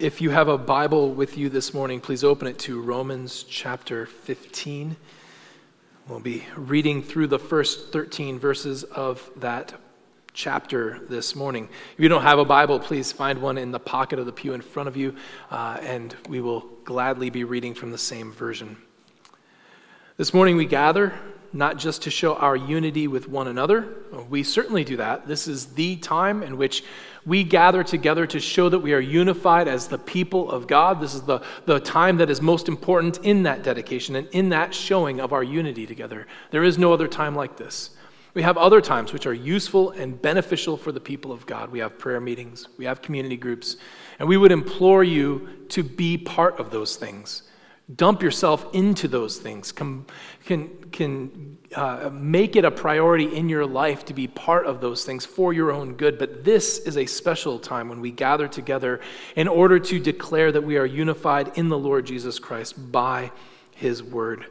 [0.00, 4.06] If you have a Bible with you this morning, please open it to Romans chapter
[4.06, 4.96] 15.
[6.08, 9.74] We'll be reading through the first 13 verses of that
[10.32, 11.68] chapter this morning.
[11.92, 14.54] If you don't have a Bible, please find one in the pocket of the pew
[14.54, 15.16] in front of you,
[15.50, 18.78] uh, and we will gladly be reading from the same version.
[20.16, 21.12] This morning we gather
[21.52, 23.88] not just to show our unity with one another.
[24.28, 25.26] We certainly do that.
[25.26, 26.84] This is the time in which
[27.26, 31.00] we gather together to show that we are unified as the people of God.
[31.00, 34.74] This is the, the time that is most important in that dedication and in that
[34.74, 36.26] showing of our unity together.
[36.50, 37.90] There is no other time like this.
[38.32, 41.72] We have other times which are useful and beneficial for the people of God.
[41.72, 43.76] We have prayer meetings, we have community groups,
[44.20, 47.42] and we would implore you to be part of those things
[47.96, 50.04] dump yourself into those things, can,
[50.44, 55.04] can, can uh, make it a priority in your life to be part of those
[55.04, 56.18] things for your own good.
[56.18, 59.00] But this is a special time when we gather together
[59.34, 63.32] in order to declare that we are unified in the Lord Jesus Christ by
[63.74, 64.46] his word.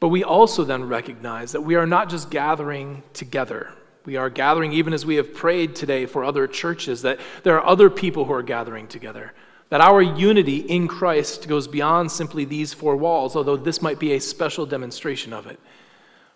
[0.00, 3.72] But we also then recognize that we are not just gathering together.
[4.04, 7.66] We are gathering, even as we have prayed today for other churches, that there are
[7.66, 9.32] other people who are gathering together.
[9.70, 14.12] That our unity in Christ goes beyond simply these four walls, although this might be
[14.12, 15.58] a special demonstration of it.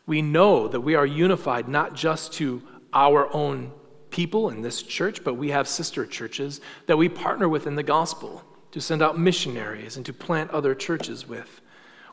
[0.06, 2.62] We know that we are unified not just to
[2.92, 3.72] our own
[4.10, 7.82] people in this church, but we have sister churches that we partner with in the
[7.82, 11.60] gospel to send out missionaries and to plant other churches with.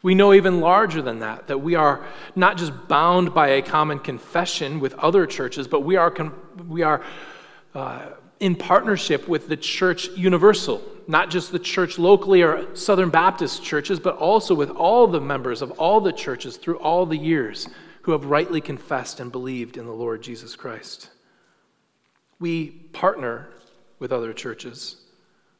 [0.01, 2.05] We know even larger than that, that we are
[2.35, 6.13] not just bound by a common confession with other churches, but we are,
[6.67, 7.01] we are
[7.73, 13.63] uh, in partnership with the church universal, not just the church locally or Southern Baptist
[13.63, 17.67] churches, but also with all the members of all the churches through all the years
[18.03, 21.09] who have rightly confessed and believed in the Lord Jesus Christ.
[22.39, 23.49] We partner
[23.99, 24.97] with other churches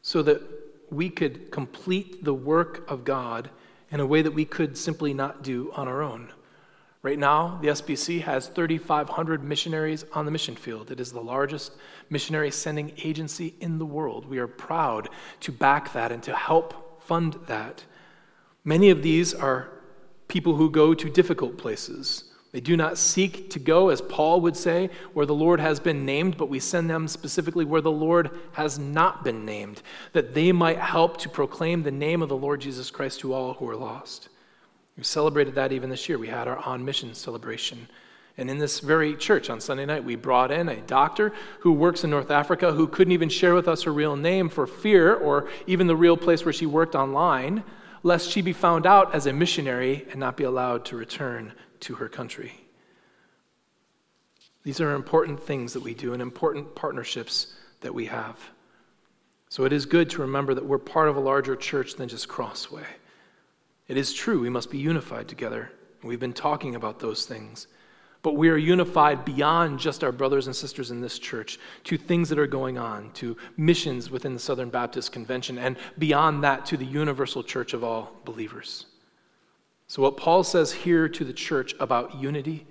[0.02, 0.42] so that
[0.92, 3.50] we could complete the work of God
[3.90, 6.32] in a way that we could simply not do on our own.
[7.02, 10.90] Right now, the SBC has 3,500 missionaries on the mission field.
[10.90, 11.74] It is the largest
[12.10, 14.26] missionary sending agency in the world.
[14.26, 15.10] We are proud
[15.42, 17.84] to back that and to help fund that.
[18.64, 19.70] Many of these are
[20.28, 22.32] people who go to difficult places.
[22.52, 26.06] They do not seek to go, as Paul would say, where the Lord has been
[26.06, 29.82] named, but we send them specifically where the Lord has not been named,
[30.14, 33.56] that they might help to proclaim the name of the Lord Jesus Christ to all
[33.56, 34.30] who are lost.
[34.96, 36.18] We celebrated that even this year.
[36.18, 37.90] We had our on mission celebration.
[38.38, 41.32] And in this very church on Sunday night, we brought in a doctor
[41.62, 44.68] who works in North Africa who couldn't even share with us her real name for
[44.68, 47.64] fear, or even the real place where she worked online,
[48.04, 51.96] lest she be found out as a missionary and not be allowed to return to
[51.96, 52.54] her country.
[54.64, 58.38] These are important things that we do and important partnerships that we have.
[59.48, 62.28] So it is good to remember that we're part of a larger church than just
[62.28, 62.86] Crossway.
[63.88, 65.72] It is true, we must be unified together.
[66.04, 67.68] We've been talking about those things.
[68.26, 72.28] But we are unified beyond just our brothers and sisters in this church to things
[72.30, 76.76] that are going on, to missions within the Southern Baptist Convention, and beyond that to
[76.76, 78.88] the universal church of all believers.
[79.86, 82.66] So, what Paul says here to the church about unity,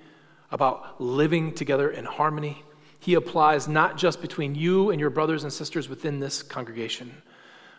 [0.50, 2.64] about living together in harmony,
[2.98, 7.22] he applies not just between you and your brothers and sisters within this congregation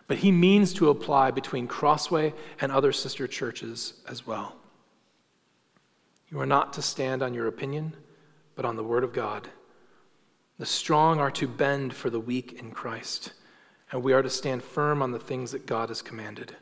[0.07, 2.31] but he means to apply between Crossway
[2.62, 4.56] and other sister churches as well.
[6.35, 7.96] You are not to stand on your opinion,
[8.56, 9.47] but on the Word of God.
[10.59, 13.31] The strong are to bend for the weak in Christ,
[13.90, 16.53] and we are to stand firm on the things that God has commanded.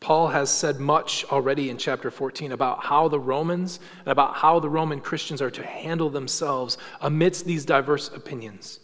[0.00, 4.60] Paul has said much already in chapter 14 about how the Romans and about how
[4.60, 8.80] the Roman Christians are to handle themselves amidst these diverse opinions.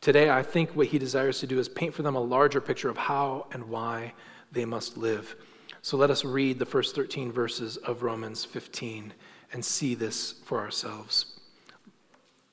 [0.00, 2.88] Today, I think what he desires to do is paint for them a larger picture
[2.88, 4.14] of how and why
[4.52, 5.34] they must live.
[5.88, 9.14] So let us read the first 13 verses of Romans 15
[9.54, 11.40] and see this for ourselves.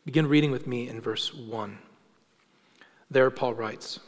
[0.06, 1.78] Begin reading with me in verse 1.
[3.12, 4.00] There, Paul writes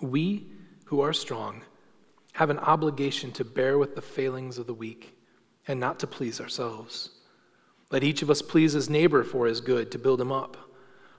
[0.00, 0.48] We
[0.86, 1.62] who are strong
[2.32, 5.16] have an obligation to bear with the failings of the weak
[5.68, 7.10] and not to please ourselves.
[7.92, 10.56] Let each of us please his neighbor for his good, to build him up.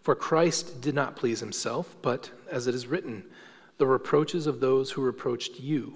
[0.01, 3.23] For Christ did not please himself, but, as it is written,
[3.77, 5.95] the reproaches of those who reproached you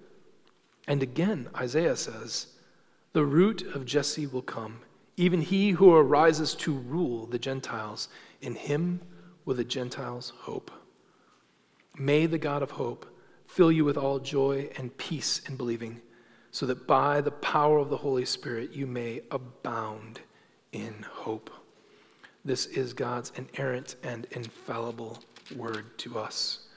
[0.91, 2.47] And again, Isaiah says,
[3.13, 4.81] The root of Jesse will come,
[5.15, 8.09] even he who arises to rule the Gentiles.
[8.41, 8.99] In him
[9.45, 10.69] will the Gentiles hope.
[11.97, 13.05] May the God of hope
[13.45, 16.01] fill you with all joy and peace in believing,
[16.51, 20.19] so that by the power of the Holy Spirit you may abound
[20.73, 21.49] in hope.
[22.43, 25.19] This is God's inerrant and infallible
[25.55, 26.67] word to us.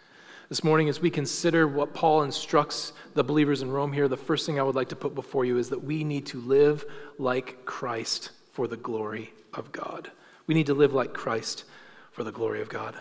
[0.54, 4.46] This morning, as we consider what Paul instructs the believers in Rome here, the first
[4.46, 6.84] thing I would like to put before you is that we need to live
[7.18, 10.12] like Christ for the glory of God.
[10.46, 11.64] We need to live like Christ
[12.12, 12.94] for the glory of God.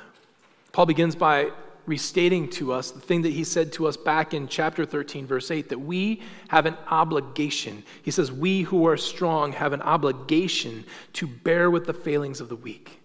[0.71, 1.51] Paul begins by
[1.85, 5.51] restating to us the thing that he said to us back in chapter 13, verse
[5.51, 7.83] 8, that we have an obligation.
[8.01, 12.49] He says, We who are strong have an obligation to bear with the failings of
[12.49, 13.02] the weak.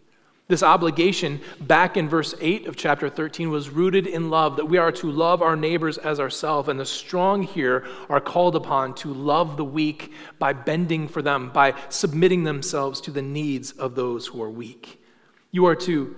[0.49, 4.79] This obligation, back in verse 8 of chapter 13, was rooted in love, that we
[4.79, 6.71] are to love our neighbors as ourselves.
[6.71, 11.51] And the strong here are called upon to love the weak by bending for them,
[11.51, 15.03] by submitting themselves to the needs of those who are weak.
[15.51, 16.17] You are to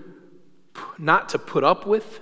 [0.96, 2.20] not to put up with,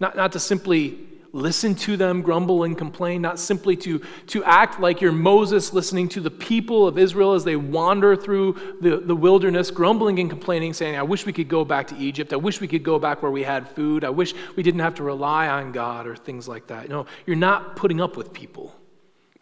[0.00, 1.05] not, not to simply
[1.36, 6.08] listen to them grumble and complain, not simply to, to act like you're Moses listening
[6.10, 10.72] to the people of Israel as they wander through the, the wilderness, grumbling and complaining,
[10.72, 12.32] saying, I wish we could go back to Egypt.
[12.32, 14.02] I wish we could go back where we had food.
[14.02, 16.88] I wish we didn't have to rely on God or things like that.
[16.88, 18.74] No, you're not putting up with people,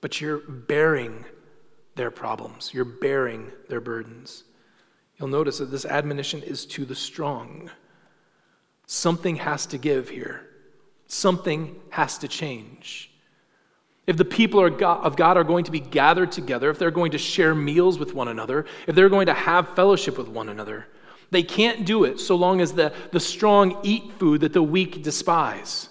[0.01, 1.25] but you're bearing
[1.95, 4.43] their problems, you're bearing their burdens.
[5.19, 7.71] You'll notice that this admonition is to the strong.
[8.87, 10.49] Something has to give here
[11.15, 13.11] something has to change.
[14.07, 17.19] If the people of God are going to be gathered together, if they're going to
[17.19, 20.87] share meals with one another, if they're going to have fellowship with one another,
[21.31, 25.03] they can't do it so long as the, the strong eat food that the weak
[25.03, 25.89] despise.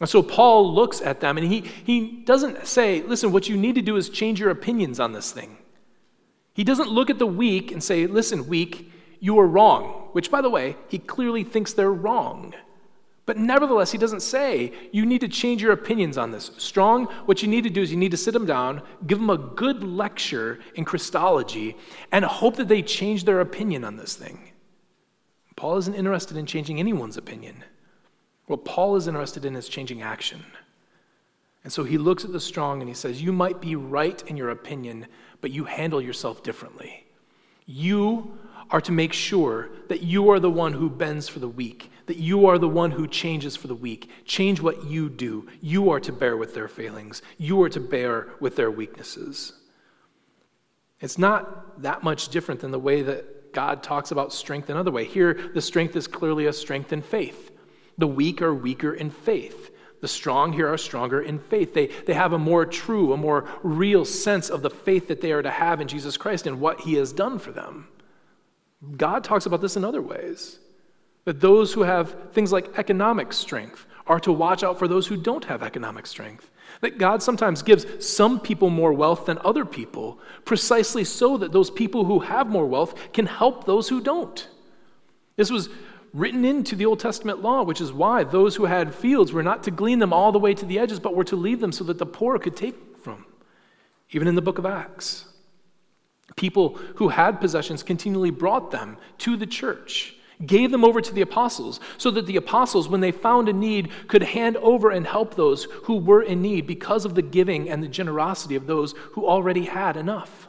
[0.00, 3.74] And so Paul looks at them and he, he doesn't say, listen, what you need
[3.74, 5.58] to do is change your opinions on this thing.
[6.52, 10.40] He doesn't look at the weak and say, listen, weak, you are wrong, which, by
[10.40, 12.54] the way, he clearly thinks they're wrong.
[13.26, 16.50] But nevertheless, he doesn't say you need to change your opinions on this.
[16.58, 19.30] Strong, what you need to do is you need to sit them down, give them
[19.30, 21.76] a good lecture in Christology,
[22.12, 24.50] and hope that they change their opinion on this thing.
[25.56, 27.64] Paul isn't interested in changing anyone's opinion.
[28.46, 30.44] What Paul is interested in is changing action.
[31.62, 34.36] And so he looks at the strong and he says, You might be right in
[34.36, 35.06] your opinion,
[35.40, 37.06] but you handle yourself differently.
[37.64, 38.36] You
[38.70, 42.16] are to make sure that you are the one who bends for the weak that
[42.16, 44.10] you are the one who changes for the weak.
[44.24, 45.48] Change what you do.
[45.60, 49.52] You are to bear with their failings, you are to bear with their weaknesses.
[51.00, 55.04] It's not that much different than the way that God talks about strength another way.
[55.04, 57.50] Here, the strength is clearly a strength in faith.
[57.98, 59.70] The weak are weaker in faith.
[60.00, 61.72] The strong here are stronger in faith.
[61.72, 65.32] They, they have a more true, a more real sense of the faith that they
[65.32, 67.88] are to have in Jesus Christ and what he has done for them.
[68.96, 70.58] God talks about this in other ways.
[71.24, 75.16] That those who have things like economic strength are to watch out for those who
[75.16, 76.50] don't have economic strength.
[76.80, 81.70] That God sometimes gives some people more wealth than other people, precisely so that those
[81.70, 84.48] people who have more wealth can help those who don't.
[85.36, 85.68] This was
[86.12, 89.62] written into the Old Testament law, which is why those who had fields were not
[89.64, 91.84] to glean them all the way to the edges, but were to leave them so
[91.84, 93.26] that the poor could take from.
[94.10, 95.26] Even in the book of Acts,
[96.36, 100.14] people who had possessions continually brought them to the church
[100.46, 103.90] gave them over to the apostles, so that the apostles, when they found a need,
[104.08, 107.82] could hand over and help those who were in need because of the giving and
[107.82, 110.48] the generosity of those who already had enough.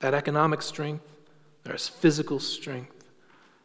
[0.00, 1.04] That economic strength,
[1.64, 3.04] there's physical strength,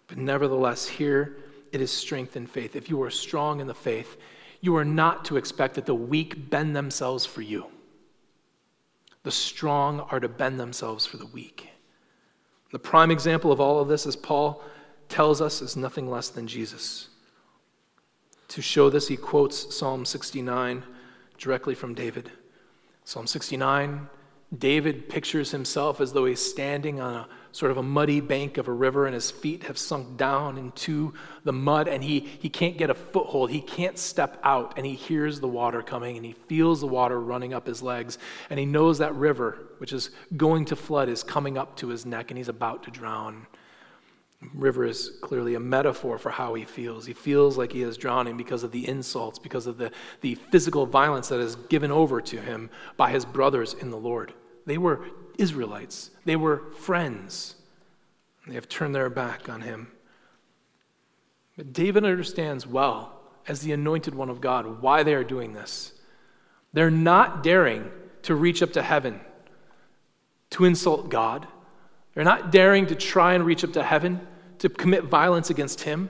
[0.08, 1.38] but nevertheless, here
[1.72, 2.76] it is strength in faith.
[2.76, 4.18] If you are strong in the faith,
[4.62, 7.68] you are not to expect that the weak bend themselves for you.
[9.24, 11.70] The strong are to bend themselves for the weak.
[12.76, 14.62] The prime example of all of this, as Paul
[15.08, 17.08] tells us, is nothing less than Jesus.
[18.50, 20.84] To show this, he quotes Psalm 69
[21.38, 22.34] directly from David.
[23.06, 24.10] Psalm 69,
[24.58, 28.68] David pictures himself as though he's standing on a sort of a muddy bank of
[28.68, 31.14] a river, and his feet have sunk down into
[31.46, 33.50] the mud, and he, he can't get a foothold.
[33.50, 37.18] He can't step out, and he hears the water coming, and he feels the water
[37.18, 38.18] running up his legs,
[38.50, 42.06] and he knows that river, which is going to flood, is coming up to his
[42.06, 43.48] neck, and he's about to drown.
[44.54, 47.06] River is clearly a metaphor for how he feels.
[47.06, 50.86] He feels like he is drowning because of the insults, because of the, the physical
[50.86, 54.34] violence that is given over to him by his brothers in the Lord.
[54.66, 55.06] They were
[55.38, 57.56] Israelites, they were friends.
[58.48, 59.92] They have turned their back on him.
[61.58, 65.94] But David understands well, as the anointed one of God, why they are doing this.
[66.74, 67.90] They're not daring
[68.24, 69.22] to reach up to heaven
[70.52, 71.48] to insult God.
[72.14, 74.26] They're not daring to try and reach up to heaven
[74.60, 76.10] to commit violence against Him.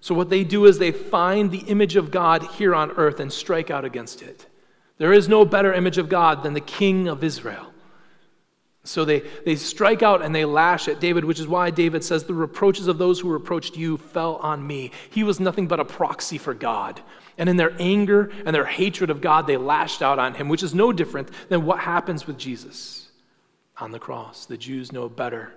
[0.00, 3.32] So, what they do is they find the image of God here on earth and
[3.32, 4.46] strike out against it.
[4.98, 7.72] There is no better image of God than the King of Israel.
[8.86, 12.24] So they, they strike out and they lash at David, which is why David says,
[12.24, 14.92] The reproaches of those who reproached you fell on me.
[15.10, 17.00] He was nothing but a proxy for God.
[17.38, 20.62] And in their anger and their hatred of God, they lashed out on him, which
[20.62, 23.10] is no different than what happens with Jesus
[23.78, 24.46] on the cross.
[24.46, 25.52] The Jews know better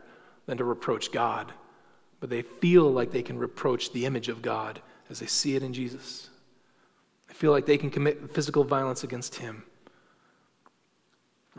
[0.46, 1.54] than to reproach God,
[2.20, 5.64] but they feel like they can reproach the image of God as they see it
[5.64, 6.30] in Jesus.
[7.28, 9.64] They feel like they can commit physical violence against him.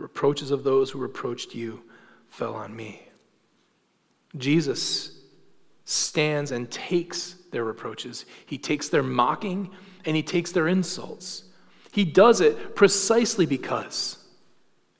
[0.00, 1.82] The reproaches of those who reproached you
[2.30, 3.06] fell on me.
[4.34, 5.20] Jesus
[5.84, 8.24] stands and takes their reproaches.
[8.46, 9.68] He takes their mocking
[10.06, 11.44] and he takes their insults.
[11.92, 14.24] He does it precisely because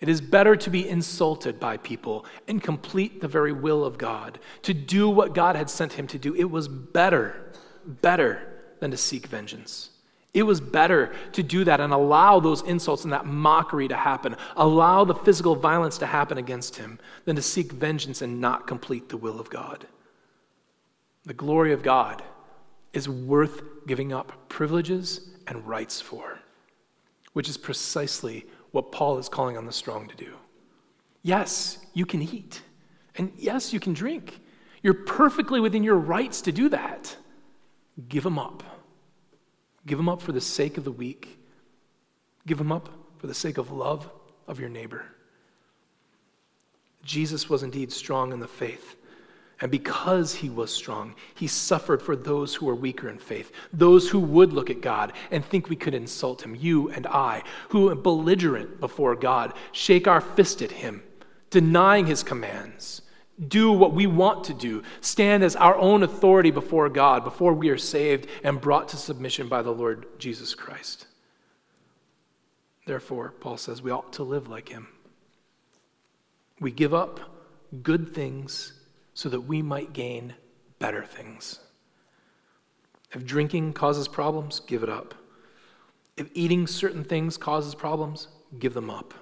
[0.00, 4.38] it is better to be insulted by people and complete the very will of God,
[4.64, 6.34] to do what God had sent him to do.
[6.34, 7.52] It was better,
[7.86, 8.42] better
[8.80, 9.89] than to seek vengeance.
[10.32, 14.36] It was better to do that and allow those insults and that mockery to happen,
[14.56, 19.08] allow the physical violence to happen against him, than to seek vengeance and not complete
[19.08, 19.86] the will of God.
[21.24, 22.22] The glory of God
[22.92, 26.38] is worth giving up privileges and rights for,
[27.32, 30.34] which is precisely what Paul is calling on the strong to do.
[31.22, 32.62] Yes, you can eat,
[33.16, 34.40] and yes, you can drink.
[34.82, 37.16] You're perfectly within your rights to do that.
[38.08, 38.62] Give them up.
[39.86, 41.38] Give them up for the sake of the weak.
[42.46, 44.10] Give them up for the sake of love
[44.46, 45.04] of your neighbor.
[47.04, 48.96] Jesus was indeed strong in the faith.
[49.62, 54.08] And because he was strong, he suffered for those who were weaker in faith, those
[54.08, 57.94] who would look at God and think we could insult him, you and I, who
[57.94, 61.02] belligerent before God, shake our fist at him,
[61.50, 63.02] denying his commands,
[63.48, 67.70] do what we want to do, stand as our own authority before God before we
[67.70, 71.06] are saved and brought to submission by the Lord Jesus Christ.
[72.86, 74.88] Therefore, Paul says we ought to live like him.
[76.58, 77.20] We give up
[77.82, 78.74] good things
[79.14, 80.34] so that we might gain
[80.78, 81.60] better things.
[83.12, 85.14] If drinking causes problems, give it up.
[86.16, 88.28] If eating certain things causes problems,
[88.58, 89.14] give them up.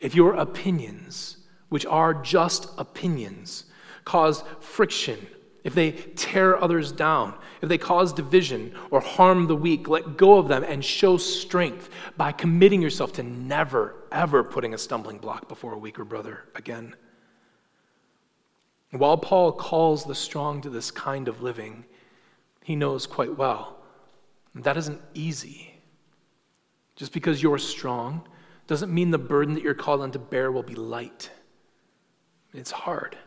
[0.00, 3.64] If your opinions which are just opinions,
[4.04, 5.26] cause friction,
[5.64, 10.38] if they tear others down, if they cause division or harm the weak, let go
[10.38, 15.48] of them and show strength by committing yourself to never, ever putting a stumbling block
[15.48, 16.94] before a weaker brother again.
[18.90, 21.86] While Paul calls the strong to this kind of living,
[22.62, 23.78] he knows quite well
[24.54, 25.74] that isn't easy.
[26.96, 28.26] Just because you're strong
[28.66, 31.30] doesn't mean the burden that you're called on to bear will be light.
[32.54, 33.18] It's hard.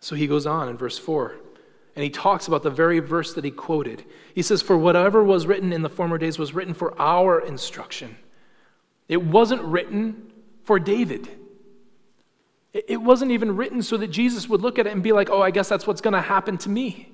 [0.00, 1.34] So he goes on in verse 4,
[1.94, 4.04] and he talks about the very verse that he quoted.
[4.34, 8.16] He says, For whatever was written in the former days was written for our instruction.
[9.08, 10.32] It wasn't written
[10.64, 11.28] for David.
[12.72, 15.42] It wasn't even written so that Jesus would look at it and be like, oh,
[15.42, 17.10] I guess that's what's going to happen to me.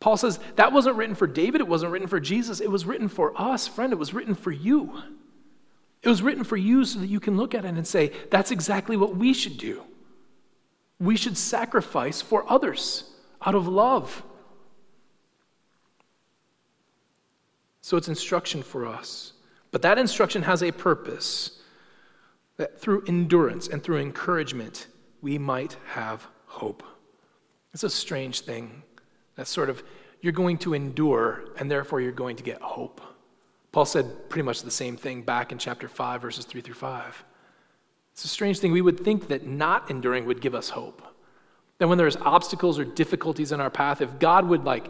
[0.00, 3.08] Paul says that wasn't written for David, it wasn't written for Jesus, it was written
[3.08, 5.02] for us, friend, it was written for you.
[6.02, 8.50] It was written for you so that you can look at it and say, that's
[8.50, 9.84] exactly what we should do
[11.04, 13.10] we should sacrifice for others
[13.44, 14.22] out of love.
[17.80, 19.32] So it's instruction for us.
[19.70, 21.60] But that instruction has a purpose
[22.56, 24.86] that through endurance and through encouragement,
[25.20, 26.82] we might have hope.
[27.72, 28.84] It's a strange thing.
[29.36, 29.82] That sort of,
[30.20, 33.00] you're going to endure, and therefore you're going to get hope.
[33.72, 37.24] Paul said pretty much the same thing back in chapter 5, verses 3 through 5.
[38.14, 38.70] It's a strange thing.
[38.70, 41.02] We would think that not enduring would give us hope.
[41.78, 44.88] That when there's obstacles or difficulties in our path, if God would like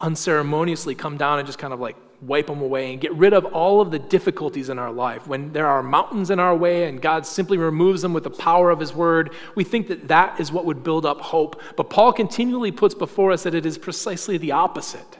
[0.00, 3.44] unceremoniously come down and just kind of like wipe them away and get rid of
[3.46, 5.26] all of the difficulties in our life.
[5.26, 8.70] When there are mountains in our way and God simply removes them with the power
[8.70, 11.60] of His word, we think that that is what would build up hope.
[11.76, 15.18] But Paul continually puts before us that it is precisely the opposite.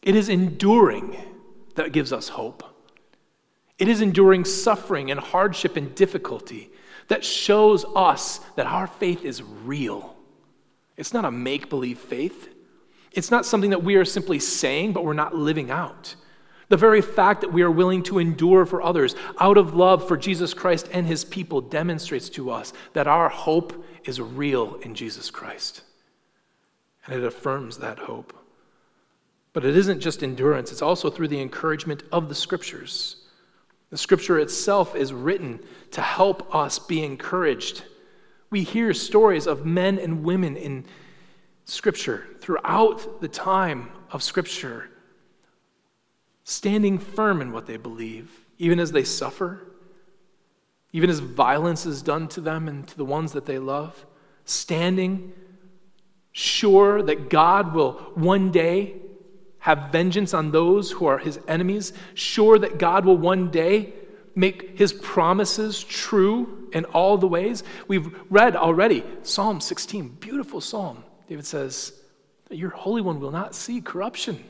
[0.00, 1.16] It is enduring
[1.74, 2.64] that gives us hope.
[3.78, 6.70] It is enduring suffering and hardship and difficulty
[7.08, 10.16] that shows us that our faith is real.
[10.96, 12.54] It's not a make believe faith.
[13.12, 16.16] It's not something that we are simply saying, but we're not living out.
[16.68, 20.18] The very fact that we are willing to endure for others out of love for
[20.18, 25.30] Jesus Christ and his people demonstrates to us that our hope is real in Jesus
[25.30, 25.82] Christ.
[27.06, 28.34] And it affirms that hope.
[29.54, 33.17] But it isn't just endurance, it's also through the encouragement of the scriptures.
[33.90, 35.60] The scripture itself is written
[35.92, 37.84] to help us be encouraged.
[38.50, 40.84] We hear stories of men and women in
[41.68, 44.88] Scripture throughout the time of Scripture,
[46.44, 49.66] standing firm in what they believe, even as they suffer,
[50.92, 54.06] even as violence is done to them and to the ones that they love,
[54.46, 55.34] standing
[56.32, 58.94] sure that God will one day
[59.68, 63.92] have vengeance on those who are his enemies, sure that God will one day
[64.34, 67.62] make his promises true in all the ways.
[67.86, 71.04] We've read already Psalm 16, beautiful psalm.
[71.28, 71.92] David says,
[72.50, 74.42] Your Holy One will not see corruption.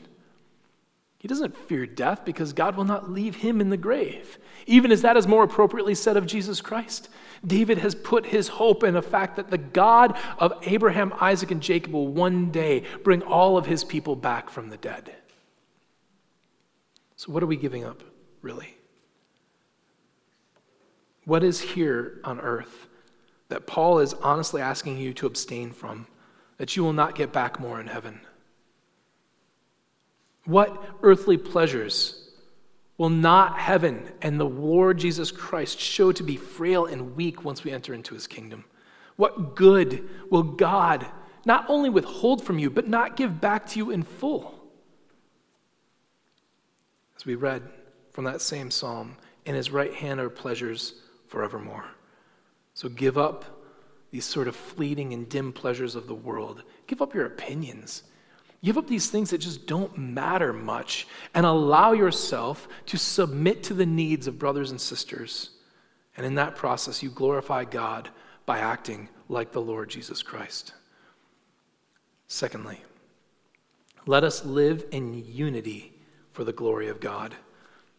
[1.19, 4.39] He doesn't fear death because God will not leave him in the grave.
[4.65, 7.09] Even as that is more appropriately said of Jesus Christ.
[7.45, 11.61] David has put his hope in the fact that the God of Abraham, Isaac, and
[11.61, 15.13] Jacob will one day bring all of his people back from the dead.
[17.17, 18.01] So, what are we giving up,
[18.41, 18.77] really?
[21.25, 22.87] What is here on earth
[23.49, 26.07] that Paul is honestly asking you to abstain from,
[26.57, 28.21] that you will not get back more in heaven?
[30.49, 32.27] What earthly pleasures
[32.97, 37.63] will not heaven and the Lord Jesus Christ show to be frail and weak once
[37.63, 38.65] we enter into his kingdom?
[39.15, 41.05] What good will God
[41.45, 44.59] not only withhold from you, but not give back to you in full?
[47.15, 47.61] As we read
[48.11, 50.95] from that same psalm, in his right hand are pleasures
[51.27, 51.85] forevermore.
[52.73, 53.45] So give up
[54.09, 56.63] these sort of fleeting and dim pleasures of the world.
[56.87, 58.01] Give up your opinions.
[58.63, 63.73] Give up these things that just don't matter much and allow yourself to submit to
[63.73, 65.51] the needs of brothers and sisters.
[66.17, 68.09] And in that process, you glorify God
[68.45, 70.73] by acting like the Lord Jesus Christ.
[72.27, 72.81] Secondly,
[74.05, 75.93] let us live in unity
[76.33, 77.35] for the glory of God.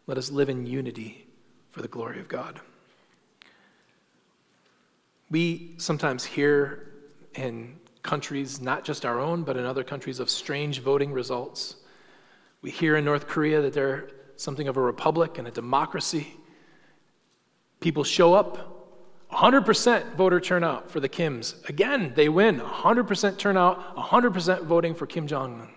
[0.06, 1.26] Let us live in unity
[1.70, 2.60] for the glory of God.
[5.30, 6.92] We sometimes hear
[7.34, 11.76] in countries, not just our own, but in other countries, of strange voting results.
[12.62, 16.34] We hear in North Korea that they're something of a republic and a democracy.
[17.80, 18.76] People show up,
[19.32, 21.68] 100% voter turnout for the Kims.
[21.68, 25.68] Again, they win, 100% turnout, 100% voting for Kim Jong un.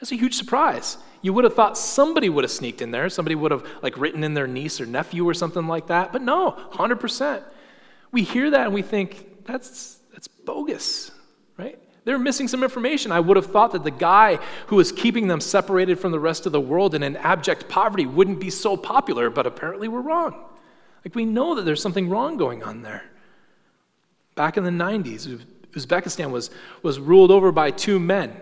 [0.00, 0.98] That's a huge surprise.
[1.22, 3.08] You would have thought somebody would have sneaked in there.
[3.08, 6.12] Somebody would have like written in their niece or nephew or something like that.
[6.12, 7.44] But no, 100%
[8.14, 11.10] we hear that and we think, that's, that's bogus,
[11.58, 11.78] right?
[12.04, 13.10] They're missing some information.
[13.10, 16.46] I would have thought that the guy who was keeping them separated from the rest
[16.46, 20.34] of the world and in abject poverty wouldn't be so popular, but apparently we're wrong.
[21.04, 23.04] Like, we know that there's something wrong going on there.
[24.36, 26.50] Back in the 90s, Uzbekistan was,
[26.82, 28.36] was ruled over by two men,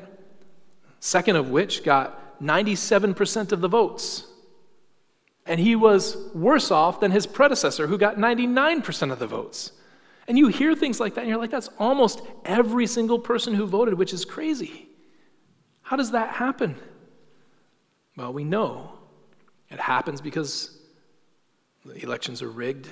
[1.01, 4.27] second of which got 97% of the votes.
[5.47, 9.73] And he was worse off than his predecessor, who got 99% of the votes.
[10.33, 13.67] And you hear things like that, and you're like, that's almost every single person who
[13.67, 14.89] voted, which is crazy.
[15.83, 16.75] How does that happen?
[18.17, 18.95] Well, we know
[19.69, 20.79] it happens because
[21.85, 22.89] the elections are rigged,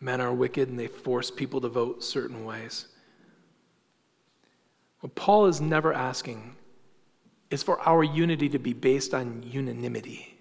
[0.00, 2.86] men are wicked, and they force people to vote certain ways.
[4.98, 6.56] What Paul is never asking
[7.48, 10.36] is for our unity to be based on unanimity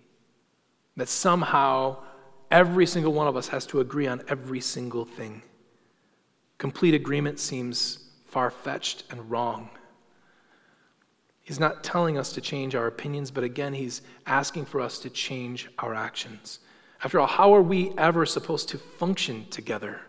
[0.96, 1.98] that somehow
[2.50, 5.44] every single one of us has to agree on every single thing.
[6.58, 9.70] Complete agreement seems far fetched and wrong.
[11.44, 15.10] He's not telling us to change our opinions, but again, he's asking for us to
[15.10, 16.60] change our actions.
[17.04, 20.02] After all, how are we ever supposed to function together?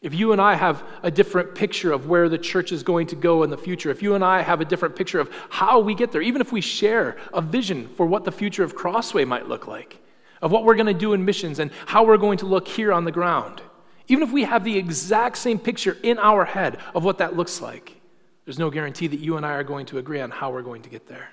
[0.00, 3.16] If you and I have a different picture of where the church is going to
[3.16, 5.94] go in the future, if you and I have a different picture of how we
[5.94, 9.48] get there, even if we share a vision for what the future of Crossway might
[9.48, 10.00] look like,
[10.40, 12.92] of what we're going to do in missions and how we're going to look here
[12.92, 13.60] on the ground,
[14.08, 17.60] even if we have the exact same picture in our head of what that looks
[17.60, 18.00] like,
[18.44, 20.82] there's no guarantee that you and I are going to agree on how we're going
[20.82, 21.28] to get there.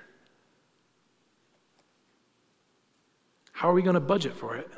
[3.52, 4.70] How are we going to budget for it?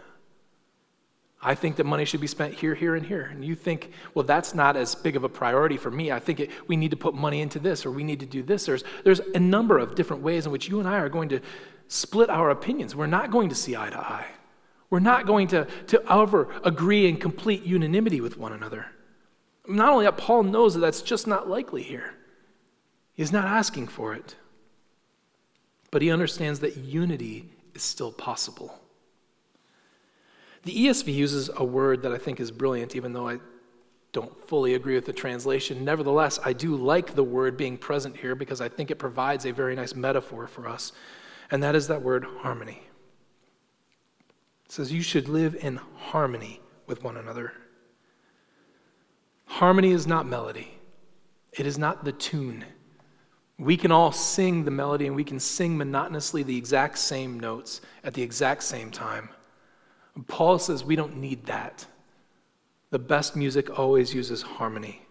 [1.42, 3.22] I think that money should be spent here, here, and here.
[3.22, 6.12] And you think, well, that's not as big of a priority for me.
[6.12, 8.42] I think it, we need to put money into this or we need to do
[8.42, 8.66] this.
[8.66, 11.40] There's, there's a number of different ways in which you and I are going to
[11.88, 12.94] split our opinions.
[12.94, 14.26] We're not going to see eye to eye.
[14.90, 18.86] We're not going to, to ever agree in complete unanimity with one another.
[19.66, 22.14] Not only that, Paul knows that that's just not likely here.
[23.14, 24.36] He's not asking for it.
[25.90, 28.78] But he understands that unity is still possible.
[30.64, 33.38] The ESV uses a word that I think is brilliant, even though I
[34.12, 35.84] don't fully agree with the translation.
[35.84, 39.52] Nevertheless, I do like the word being present here because I think it provides a
[39.52, 40.92] very nice metaphor for us,
[41.50, 42.87] and that is that word harmony.
[44.68, 47.54] It says, You should live in harmony with one another.
[49.46, 50.78] Harmony is not melody,
[51.52, 52.64] it is not the tune.
[53.60, 57.80] We can all sing the melody and we can sing monotonously the exact same notes
[58.04, 59.30] at the exact same time.
[60.28, 61.84] Paul says we don't need that.
[62.90, 65.07] The best music always uses harmony.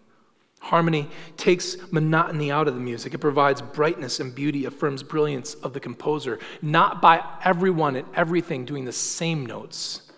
[0.59, 3.13] Harmony takes monotony out of the music.
[3.13, 8.65] It provides brightness and beauty, affirms brilliance of the composer, not by everyone and everything
[8.65, 10.11] doing the same notes,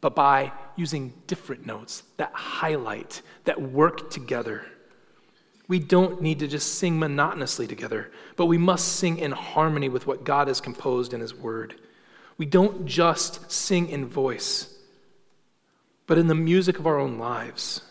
[0.00, 4.66] but by using different notes that highlight, that work together.
[5.68, 10.06] We don't need to just sing monotonously together, but we must sing in harmony with
[10.06, 11.80] what God has composed in His Word.
[12.36, 14.74] We don't just sing in voice,
[16.06, 17.82] but in the music of our own lives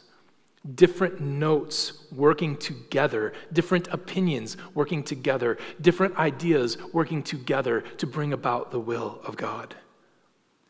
[0.75, 8.71] different notes working together, different opinions working together, different ideas working together to bring about
[8.71, 9.75] the will of God.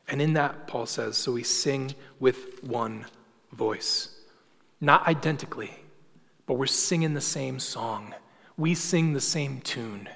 [0.07, 3.05] And in that, Paul says, so we sing with one
[3.51, 4.19] voice.
[4.81, 5.71] Not identically,
[6.45, 8.13] but we're singing the same song.
[8.57, 10.09] We sing the same tune.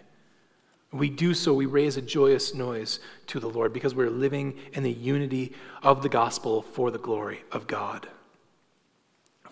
[0.92, 4.84] We do so, we raise a joyous noise to the Lord because we're living in
[4.84, 8.08] the unity of the gospel for the glory of God.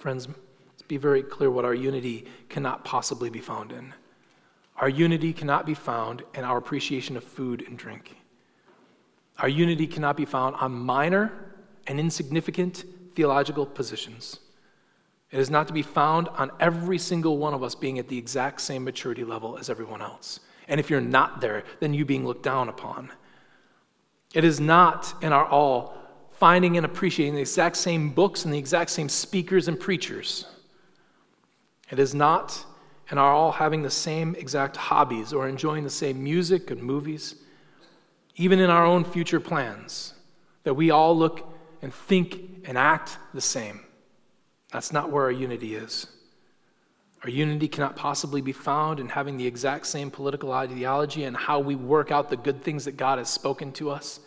[0.06, 0.28] Friends,
[0.68, 3.92] let's be very clear what our unity cannot possibly be found in.
[4.78, 8.16] Our unity cannot be found in our appreciation of food and drink.
[9.40, 11.34] Our unity cannot be found on minor
[11.88, 14.42] and insignificant theological positions.
[15.32, 18.20] It is not to be found on every single one of us being at the
[18.20, 20.40] exact same maturity level as everyone else.
[20.68, 23.12] And if you're not there, then you being looked down upon.
[24.36, 25.95] It is not in our all
[26.38, 30.46] finding and appreciating the exact same books and the exact same speakers and preachers.
[31.90, 32.66] It is not
[33.10, 37.36] and are all having the same exact hobbies or enjoying the same music and movies,
[38.36, 40.14] even in our own future plans,
[40.64, 43.82] that we all look and think and act the same.
[44.72, 46.08] That's not where our unity is.
[47.24, 51.60] Our unity cannot possibly be found in having the exact same political ideology and how
[51.60, 54.20] we work out the good things that God has spoken to us.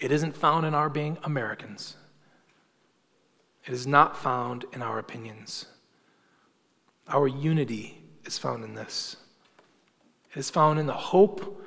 [0.00, 1.96] It isn't found in our being Americans.
[3.66, 5.66] It is not found in our opinions.
[7.06, 9.16] Our unity is found in this.
[10.32, 11.62] It is found in the hope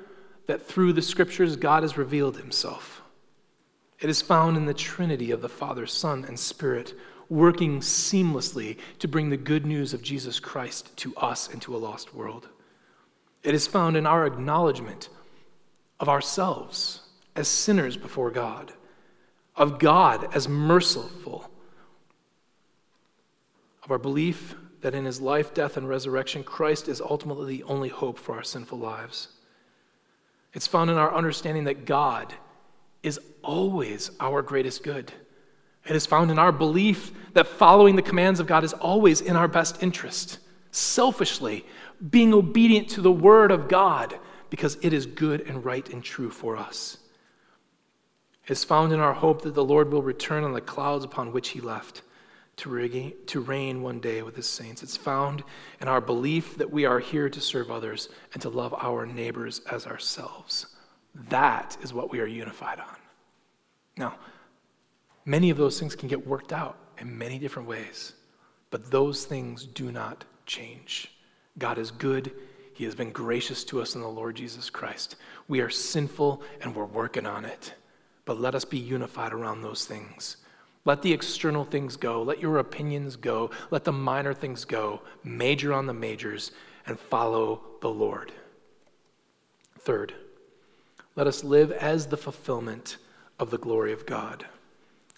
[0.47, 3.03] that through the scriptures God has revealed himself.
[3.99, 6.93] It is found in the Trinity of the Father, Son, and Spirit
[7.29, 11.77] working seamlessly to bring the good news of Jesus Christ to us and to a
[11.77, 12.49] lost world.
[13.43, 15.09] It is found in our acknowledgement
[15.99, 17.02] of ourselves
[17.35, 18.73] as sinners before God,
[19.55, 21.49] of God as merciful,
[23.83, 27.89] of our belief that in his life, death, and resurrection, Christ is ultimately the only
[27.89, 29.29] hope for our sinful lives.
[30.53, 32.33] It's found in our understanding that God
[33.01, 35.11] is always our greatest good.
[35.85, 39.35] It is found in our belief that following the commands of God is always in
[39.35, 40.39] our best interest,
[40.71, 41.65] selfishly,
[42.09, 44.17] being obedient to the word of God
[44.49, 46.97] because it is good and right and true for us.
[48.47, 51.49] Is found in our hope that the Lord will return on the clouds upon which
[51.49, 52.01] he left
[52.57, 54.83] to, regain, to reign one day with his saints.
[54.83, 55.43] It's found
[55.81, 59.61] in our belief that we are here to serve others and to love our neighbors
[59.71, 60.67] as ourselves.
[61.29, 62.97] That is what we are unified on.
[63.97, 64.15] Now,
[65.25, 68.13] many of those things can get worked out in many different ways,
[68.71, 71.11] but those things do not change.
[71.57, 72.31] God is good.
[72.73, 75.15] He has been gracious to us in the Lord Jesus Christ.
[75.47, 77.73] We are sinful and we're working on it.
[78.25, 80.37] But let us be unified around those things.
[80.85, 82.21] Let the external things go.
[82.21, 83.51] Let your opinions go.
[83.71, 85.01] Let the minor things go.
[85.23, 86.51] Major on the majors
[86.85, 88.33] and follow the Lord.
[89.79, 90.13] Third,
[91.15, 92.97] let us live as the fulfillment
[93.39, 94.45] of the glory of God.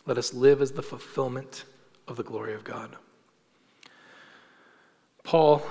[0.05, 1.65] Let us live as the fulfillment
[2.07, 2.95] of the glory of God.
[5.23, 5.63] Paul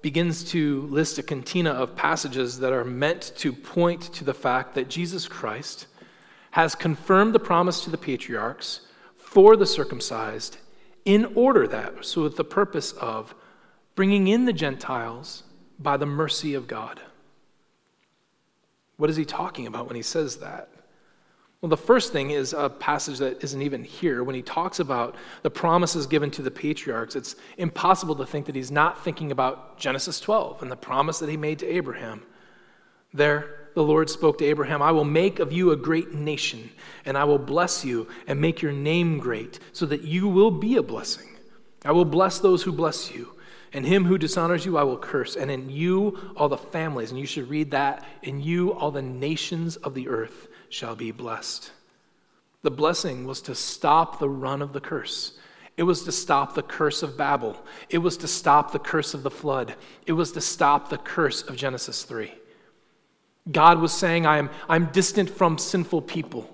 [0.00, 4.74] begins to list a catena of passages that are meant to point to the fact
[4.74, 5.86] that Jesus Christ
[6.52, 8.80] has confirmed the promise to the patriarchs
[9.16, 10.58] for the circumcised
[11.04, 13.34] in order that, so with the purpose of
[13.94, 15.42] bringing in the Gentiles
[15.78, 17.00] by the mercy of God.
[18.96, 20.68] What is he talking about when he says that?
[21.60, 24.22] Well, the first thing is a passage that isn't even here.
[24.24, 28.56] When he talks about the promises given to the patriarchs, it's impossible to think that
[28.56, 32.24] he's not thinking about Genesis 12 and the promise that he made to Abraham.
[33.14, 36.70] There, the Lord spoke to Abraham, I will make of you a great nation,
[37.04, 40.76] and I will bless you and make your name great, so that you will be
[40.76, 41.28] a blessing.
[41.84, 43.34] I will bless those who bless you,
[43.72, 47.18] and him who dishonors you I will curse, and in you all the families, and
[47.18, 51.72] you should read that, in you all the nations of the earth shall be blessed.
[52.62, 55.38] The blessing was to stop the run of the curse.
[55.76, 57.56] It was to stop the curse of Babel.
[57.88, 59.74] It was to stop the curse of the flood.
[60.06, 62.32] It was to stop the curse of Genesis 3.
[63.50, 66.48] God was saying, I am, I'm distant from sinful people.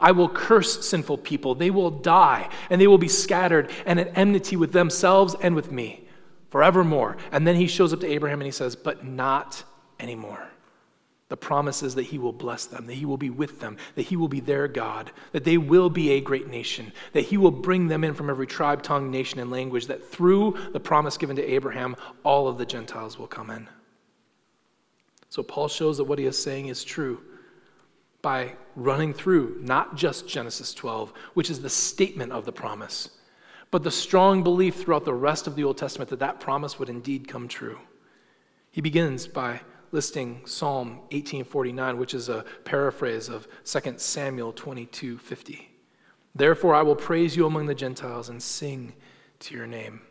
[0.00, 1.54] I will curse sinful people.
[1.54, 5.70] They will die, and they will be scattered and at enmity with themselves and with
[5.70, 6.08] me
[6.50, 7.16] forevermore.
[7.30, 9.62] And then he shows up to Abraham and he says, But not
[10.00, 10.48] anymore.
[11.28, 14.02] The promise is that he will bless them, that he will be with them, that
[14.02, 17.50] he will be their God, that they will be a great nation, that he will
[17.50, 21.36] bring them in from every tribe, tongue, nation, and language, that through the promise given
[21.36, 23.66] to Abraham, all of the Gentiles will come in.
[25.32, 27.22] So Paul shows that what he is saying is true
[28.20, 33.08] by running through not just Genesis 12, which is the statement of the promise,
[33.70, 36.90] but the strong belief throughout the rest of the Old Testament that that promise would
[36.90, 37.78] indeed come true.
[38.70, 45.70] He begins by listing Psalm 1849, which is a paraphrase of 2 Samuel 22:50.
[46.34, 48.92] Therefore I will praise you among the Gentiles and sing
[49.38, 50.02] to your name.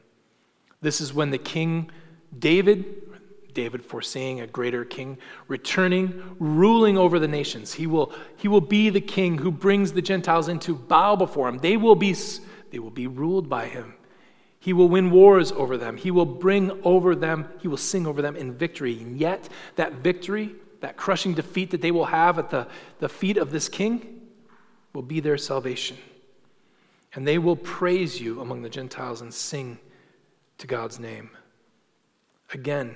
[0.81, 1.91] This is when the king
[2.35, 3.10] David
[3.53, 7.73] David foreseeing a greater king returning, ruling over the nations.
[7.73, 11.59] He will, he will be the king who brings the Gentiles into bow before him.
[11.59, 12.15] They will, be,
[12.71, 13.95] they will be ruled by him.
[14.59, 15.97] He will win wars over them.
[15.97, 19.01] He will bring over them, he will sing over them in victory.
[19.01, 22.67] And yet, that victory, that crushing defeat that they will have at the,
[22.99, 24.21] the feet of this king,
[24.93, 25.97] will be their salvation.
[27.13, 29.79] And they will praise you among the Gentiles and sing
[30.59, 31.31] to God's name.
[32.53, 32.95] Again,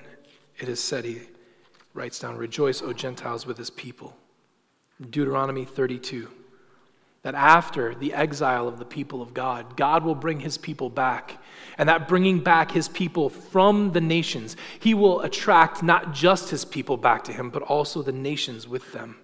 [0.58, 1.20] it is said, he
[1.94, 4.16] writes down, Rejoice, O Gentiles, with his people.
[5.00, 6.28] Deuteronomy 32.
[7.22, 11.42] That after the exile of the people of God, God will bring his people back.
[11.76, 16.64] And that bringing back his people from the nations, he will attract not just his
[16.64, 19.16] people back to him, but also the nations with them.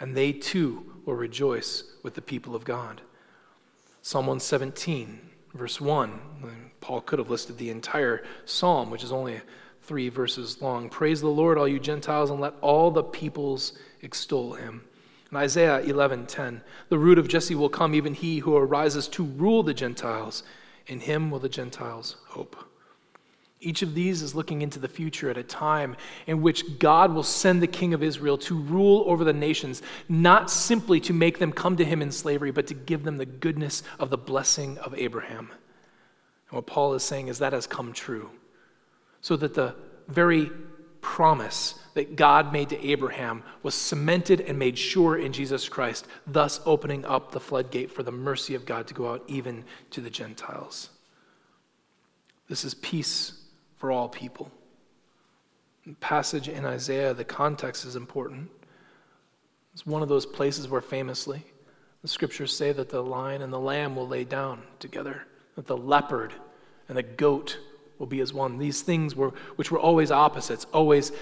[0.00, 3.00] And they too will rejoice with the people of God.
[4.02, 5.20] Psalm 117,
[5.54, 6.20] verse 1.
[6.80, 9.40] Paul could have listed the entire psalm, which is only
[9.86, 10.88] three verses long.
[10.88, 13.72] Praise the Lord, all you Gentiles, and let all the peoples
[14.02, 14.82] extol him.
[15.30, 19.62] In Isaiah 11:10, the root of Jesse will come, even he who arises to rule
[19.62, 20.42] the Gentiles.
[20.86, 22.56] In him will the Gentiles hope.
[23.60, 25.96] Each of these is looking into the future at a time
[26.26, 30.50] in which God will send the king of Israel to rule over the nations, not
[30.50, 33.82] simply to make them come to him in slavery, but to give them the goodness
[33.98, 35.50] of the blessing of Abraham.
[36.50, 38.30] And what Paul is saying is that has come true
[39.26, 39.74] so that the
[40.06, 40.52] very
[41.00, 46.60] promise that God made to Abraham was cemented and made sure in Jesus Christ, thus
[46.64, 50.10] opening up the floodgate for the mercy of God to go out even to the
[50.10, 50.90] Gentiles.
[52.48, 53.32] This is peace
[53.78, 54.52] for all people.
[55.84, 58.48] The passage in Isaiah, the context is important.
[59.72, 61.42] It's one of those places where famously
[62.00, 65.76] the scriptures say that the lion and the lamb will lay down together, that the
[65.76, 66.32] leopard
[66.88, 67.58] and the goat
[67.98, 68.58] will be as one.
[68.58, 71.12] These things were, which were always opposites, always,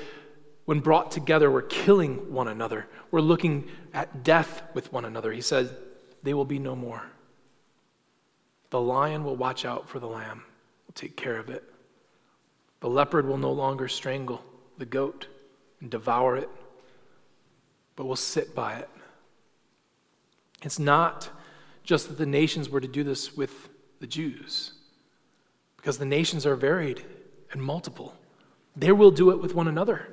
[0.64, 2.87] when brought together, were killing one another.
[3.10, 5.32] We're looking at death with one another.
[5.32, 5.76] He said,
[6.22, 7.02] they will be no more.
[8.70, 10.42] The lion will watch out for the lamb,
[10.87, 11.62] will take care of it.
[12.80, 14.44] The leopard will no longer strangle
[14.78, 15.28] the goat
[15.80, 16.48] and devour it,
[17.94, 18.88] but will sit by it.
[20.62, 21.30] It's not
[21.84, 23.68] just that the nations were to do this with
[24.00, 24.72] the Jews
[25.85, 27.05] because the nations are varied
[27.53, 28.14] and multiple.
[28.75, 30.09] They will do it with one another.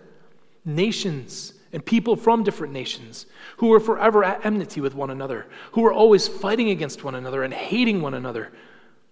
[0.66, 5.86] Nations and people from different nations who are forever at enmity with one another, who
[5.86, 8.52] are always fighting against one another and hating one another,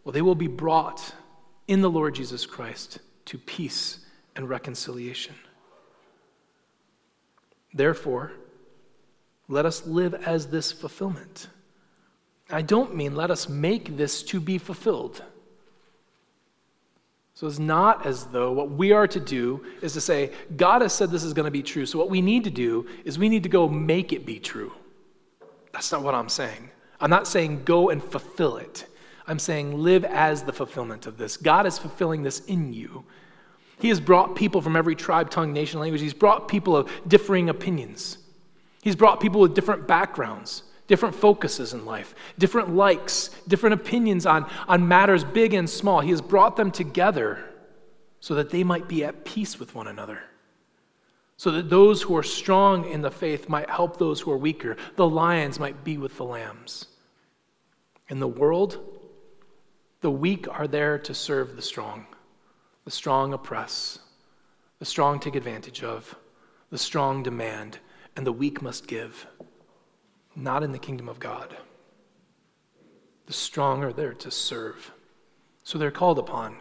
[0.03, 1.15] well, they will be brought
[1.69, 5.35] in the Lord Jesus Christ to peace and reconciliation.
[7.73, 8.33] Therefore,
[9.47, 11.47] let us live as this fulfillment.
[12.49, 15.23] I don't mean let us make this to be fulfilled.
[17.39, 20.91] So it's not as though what we are to do is to say, God has
[20.91, 21.85] said this is going to be true.
[21.85, 24.73] So what we need to do is we need to go make it be true.
[25.71, 26.69] That's not what I'm saying.
[26.99, 28.87] I'm not saying go and fulfill it.
[29.25, 31.37] I'm saying live as the fulfillment of this.
[31.37, 33.05] God is fulfilling this in you.
[33.79, 36.01] He has brought people from every tribe, tongue, nation, language.
[36.01, 38.17] He's brought people of differing opinions.
[38.81, 44.49] He's brought people with different backgrounds, different focuses in life, different likes, different opinions on,
[44.67, 46.01] on matters big and small.
[46.01, 47.45] He has brought them together
[48.19, 50.19] so that they might be at peace with one another.
[51.37, 54.75] So that those who are strong in the faith might help those who are weaker.
[54.97, 56.87] The lions might be with the lambs.
[58.09, 58.79] In the world,
[60.01, 62.07] the weak are there to serve the strong.
[62.83, 63.99] The strong oppress,
[64.79, 66.15] the strong take advantage of,
[66.71, 67.77] the strong demand,
[68.15, 69.27] and the weak must give.
[70.39, 71.57] Not in the kingdom of God.
[73.25, 74.91] The strong are there to serve.
[75.63, 76.55] So they're called upon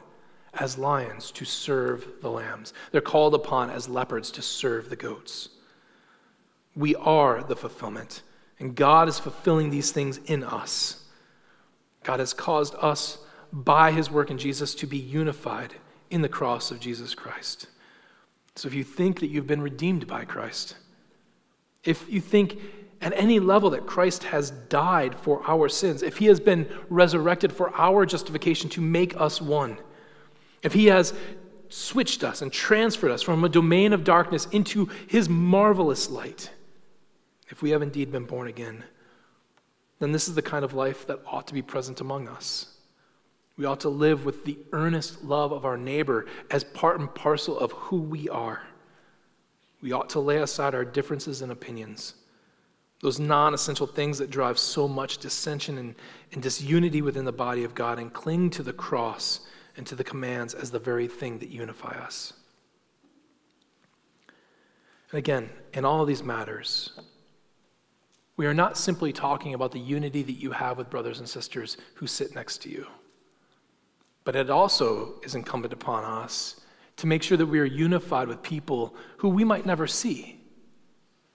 [0.53, 2.73] as lions to serve the lambs.
[2.91, 5.51] They're called upon as leopards to serve the goats.
[6.75, 8.23] We are the fulfillment,
[8.59, 11.05] and God is fulfilling these things in us.
[12.03, 13.19] God has caused us
[13.53, 15.75] by his work in Jesus to be unified
[16.11, 17.69] in the cross of Jesus Christ.
[18.57, 20.77] So if you think that you've been redeemed by Christ,
[21.85, 22.59] if you think
[23.01, 27.53] at any level that Christ has died for our sins, if he has been resurrected
[27.53, 29.79] for our justification to make us one,
[30.63, 31.15] if he has
[31.69, 36.51] switched us and transferred us from a domain of darkness into his marvelous light,
[37.49, 38.85] if we have indeed been born again,
[40.01, 42.75] then this is the kind of life that ought to be present among us.
[43.57, 47.59] We ought to live with the earnest love of our neighbor as part and parcel
[47.59, 48.63] of who we are.
[49.83, 52.15] We ought to lay aside our differences and opinions,
[53.01, 55.95] those non essential things that drive so much dissension and,
[56.33, 59.41] and disunity within the body of God, and cling to the cross
[59.77, 62.33] and to the commands as the very thing that unify us.
[65.11, 66.93] And again, in all of these matters,
[68.37, 71.77] we are not simply talking about the unity that you have with brothers and sisters
[71.95, 72.87] who sit next to you.
[74.25, 76.61] But it also is incumbent upon us
[76.97, 80.41] to make sure that we are unified with people who we might never see.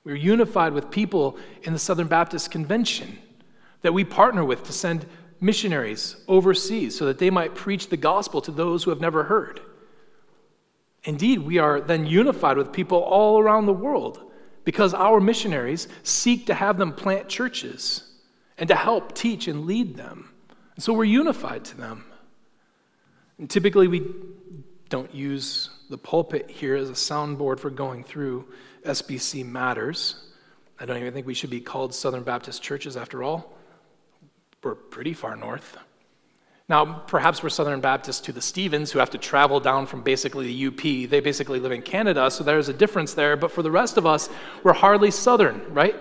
[0.03, 3.17] We're unified with people in the Southern Baptist Convention
[3.81, 5.05] that we partner with to send
[5.39, 9.61] missionaries overseas so that they might preach the gospel to those who have never heard.
[11.03, 14.31] Indeed, we are then unified with people all around the world
[14.63, 18.09] because our missionaries seek to have them plant churches
[18.57, 20.29] and to help teach and lead them.
[20.75, 22.05] And so we're unified to them.
[23.37, 24.05] And typically, we
[24.89, 28.45] don't use the pulpit here as a soundboard for going through
[28.85, 30.15] SBC matters.
[30.79, 33.53] I don't even think we should be called Southern Baptist churches after all.
[34.63, 35.77] We're pretty far north.
[36.69, 40.47] Now, perhaps we're Southern Baptists to the Stevens who have to travel down from basically
[40.47, 41.09] the UP.
[41.09, 43.35] They basically live in Canada, so there's a difference there.
[43.35, 44.29] But for the rest of us,
[44.63, 45.95] we're hardly Southern, right?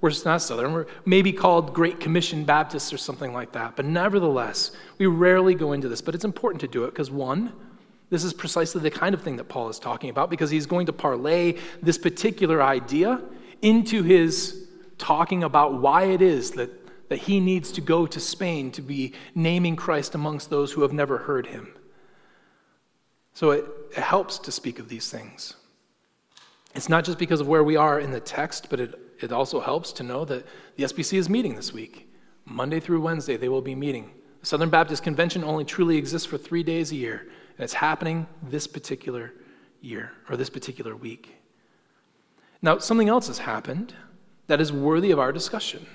[0.00, 0.72] We're not Southern.
[0.72, 3.74] We're maybe called Great Commission Baptists or something like that.
[3.74, 6.00] But nevertheless, we rarely go into this.
[6.00, 7.52] But it's important to do it because, one,
[8.10, 10.86] this is precisely the kind of thing that Paul is talking about because he's going
[10.86, 13.20] to parlay this particular idea
[13.62, 16.70] into his talking about why it is that,
[17.08, 20.92] that he needs to go to Spain to be naming Christ amongst those who have
[20.92, 21.72] never heard him.
[23.34, 23.64] So it,
[23.96, 25.54] it helps to speak of these things.
[26.74, 29.60] It's not just because of where we are in the text, but it it also
[29.60, 32.08] helps to know that the SBC is meeting this week.
[32.44, 34.12] Monday through Wednesday, they will be meeting.
[34.40, 38.26] The Southern Baptist Convention only truly exists for three days a year, and it's happening
[38.42, 39.32] this particular
[39.80, 41.36] year or this particular week.
[42.62, 43.94] Now, something else has happened
[44.46, 45.86] that is worthy of our discussion.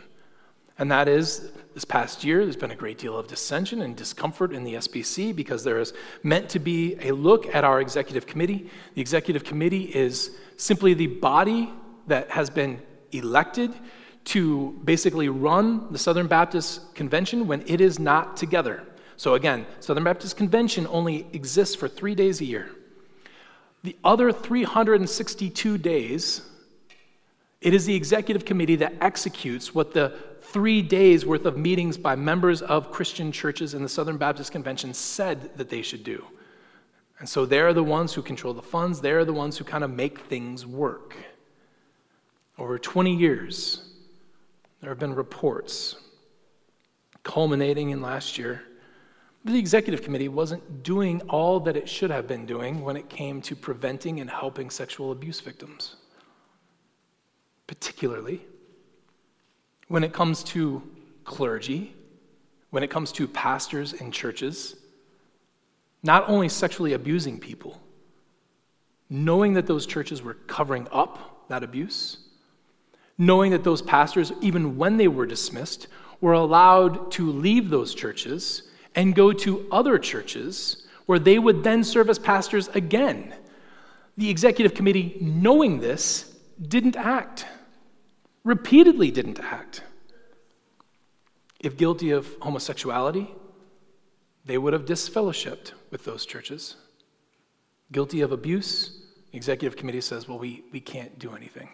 [0.77, 4.51] And that is, this past year, there's been a great deal of dissension and discomfort
[4.51, 5.93] in the SBC because there is
[6.23, 8.69] meant to be a look at our executive committee.
[8.95, 11.71] The executive committee is simply the body
[12.07, 13.73] that has been elected
[14.23, 18.83] to basically run the Southern Baptist Convention when it is not together.
[19.21, 22.71] So again, Southern Baptist Convention only exists for three days a year.
[23.83, 26.41] The other 362 days,
[27.61, 32.15] it is the executive committee that executes what the three days worth of meetings by
[32.15, 36.25] members of Christian churches in the Southern Baptist Convention said that they should do.
[37.19, 39.91] And so they're the ones who control the funds, they're the ones who kind of
[39.91, 41.15] make things work.
[42.57, 43.87] Over 20 years,
[44.79, 45.95] there have been reports
[47.21, 48.63] culminating in last year.
[49.43, 53.41] The executive committee wasn't doing all that it should have been doing when it came
[53.43, 55.95] to preventing and helping sexual abuse victims.
[57.65, 58.41] Particularly
[59.87, 60.83] when it comes to
[61.23, 61.95] clergy,
[62.69, 64.75] when it comes to pastors in churches,
[66.03, 67.81] not only sexually abusing people,
[69.09, 72.17] knowing that those churches were covering up that abuse,
[73.17, 75.87] knowing that those pastors, even when they were dismissed,
[76.21, 81.83] were allowed to leave those churches and go to other churches where they would then
[81.83, 83.33] serve as pastors again.
[84.17, 87.45] The executive committee, knowing this, didn't act,
[88.43, 89.83] repeatedly didn't act.
[91.59, 93.33] If guilty of homosexuality,
[94.45, 96.75] they would have disfellowshipped with those churches.
[97.91, 101.69] Guilty of abuse, the executive committee says, well, we, we can't do anything.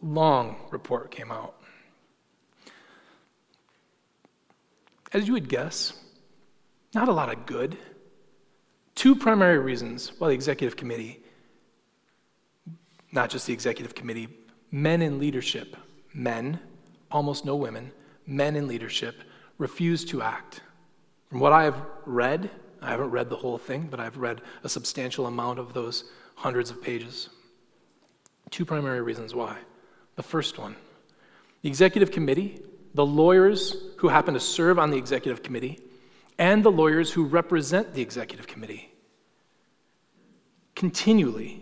[0.00, 1.57] Long report came out.
[5.12, 5.94] As you would guess,
[6.94, 7.78] not a lot of good.
[8.94, 11.20] Two primary reasons why the executive committee,
[13.12, 14.28] not just the executive committee,
[14.70, 15.76] men in leadership,
[16.12, 16.60] men,
[17.10, 17.92] almost no women,
[18.26, 19.22] men in leadership,
[19.56, 20.60] refuse to act.
[21.30, 22.50] From what I have read,
[22.82, 26.04] I haven't read the whole thing, but I've read a substantial amount of those
[26.34, 27.28] hundreds of pages.
[28.50, 29.58] Two primary reasons why.
[30.16, 30.76] The first one
[31.62, 32.60] the executive committee,
[32.94, 35.78] the lawyers who happen to serve on the executive committee,
[36.38, 38.92] and the lawyers who represent the executive committee
[40.74, 41.60] continually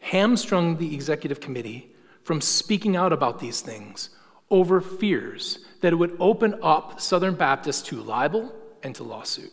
[0.00, 1.94] hamstrung the executive committee
[2.24, 4.10] from speaking out about these things
[4.50, 9.52] over fears that it would open up Southern Baptists to libel and to lawsuit.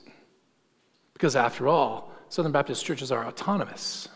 [1.13, 4.09] Because after all, Southern Baptist churches are autonomous.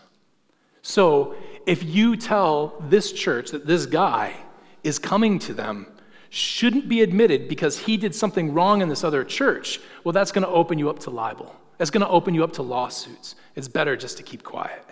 [0.81, 1.35] So
[1.67, 4.35] if you tell this church that this guy
[4.83, 5.85] is coming to them,
[6.29, 10.45] shouldn't be admitted because he did something wrong in this other church, well, that's going
[10.45, 11.55] to open you up to libel.
[11.77, 13.35] That's going to open you up to lawsuits.
[13.55, 14.83] It's better just to keep quiet.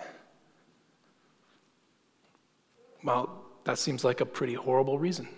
[3.02, 5.28] Well, that seems like a pretty horrible reason.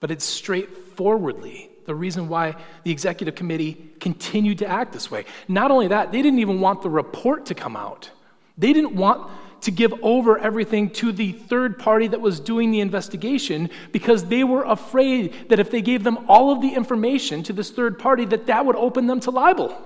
[0.00, 5.24] But it's straightforwardly the reason why the executive committee continued to act this way.
[5.48, 8.10] Not only that, they didn't even want the report to come out.
[8.56, 9.30] They didn't want
[9.64, 14.44] to give over everything to the third party that was doing the investigation because they
[14.44, 18.24] were afraid that if they gave them all of the information to this third party
[18.26, 19.76] that that would open them to libel.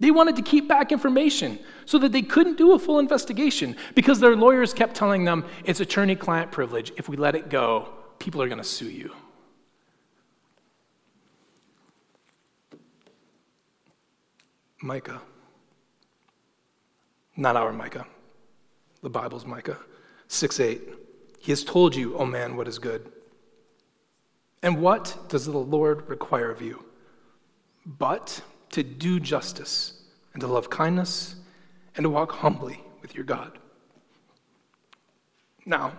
[0.00, 4.20] They wanted to keep back information so that they couldn't do a full investigation because
[4.20, 6.92] their lawyers kept telling them it's attorney client privilege.
[6.96, 7.88] If we let it go,
[8.18, 9.12] people are going to sue you.
[14.80, 15.20] Micah.
[17.36, 18.06] Not our Micah.
[19.02, 19.78] The Bible's Micah.
[20.28, 20.82] 6 8.
[21.40, 23.10] He has told you, O man, what is good.
[24.62, 26.84] And what does the Lord require of you?
[27.86, 31.36] But to do justice and to love kindness
[31.96, 33.58] and to walk humbly with your God.
[35.64, 35.92] Now,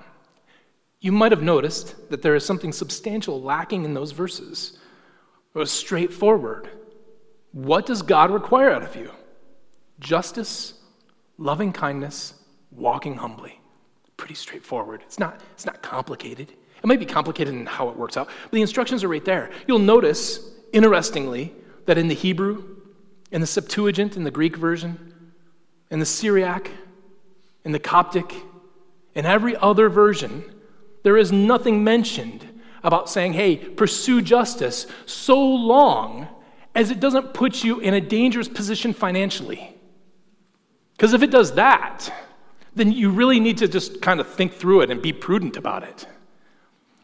[1.00, 4.78] you might have noticed that there is something substantial lacking in those verses.
[5.54, 6.70] It was straightforward.
[7.52, 9.12] What does God require out of you?
[10.00, 10.74] Justice,
[11.38, 12.34] loving kindness,
[12.80, 13.60] walking humbly.
[14.18, 15.02] Pretty straightforward.
[15.06, 16.52] It's not, it's not complicated.
[16.52, 19.52] It might be complicated in how it works out, but the instructions are right there.
[19.68, 20.40] You'll notice,
[20.72, 21.54] interestingly,
[21.86, 22.78] that in the Hebrew,
[23.32, 25.14] in the Septuagint, in the Greek version,
[25.90, 26.72] in the Syriac,
[27.66, 28.34] in the Coptic,
[29.14, 30.44] in every other version,
[31.04, 32.46] there is nothing mentioned
[32.84, 36.28] about saying, hey, pursue justice so long
[36.76, 39.76] as it doesn't put you in a dangerous position financially.
[40.94, 42.14] Because if it does that,
[42.76, 45.84] then you really need to just kind of think through it and be prudent about
[45.84, 46.08] it.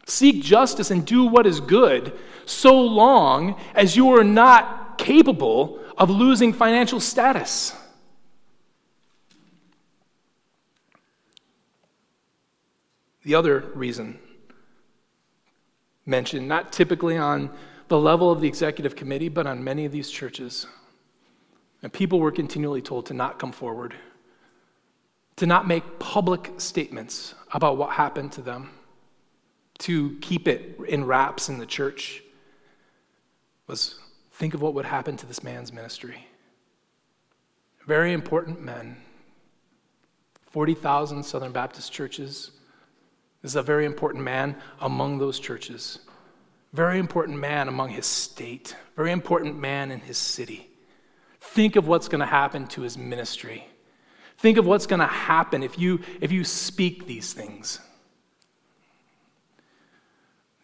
[0.06, 2.14] Seek justice and do what is good
[2.46, 7.74] so long as you are not capable of losing financial status.
[13.24, 14.20] The other reason
[16.06, 17.50] mentioned, not typically on
[17.88, 20.68] the level of the executive committee, but on many of these churches.
[21.82, 23.96] And people were continually told to not come forward,
[25.38, 28.70] to not make public statements about what happened to them,
[29.80, 32.24] to keep it in wraps in the church.
[33.68, 34.00] Was
[34.32, 36.28] think of what would happen to this man's ministry.
[37.86, 38.98] Very important men.
[40.48, 42.52] 40,000 Southern Baptist churches,
[43.42, 46.00] this is a very important man among those churches,
[46.74, 50.70] very important man among his state, very important man in his city.
[51.42, 53.68] Think of what's going to happen to his ministry.
[54.46, 57.80] Think of what's going to happen if you, if you speak these things.